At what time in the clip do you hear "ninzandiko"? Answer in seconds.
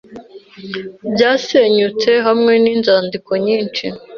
2.63-3.31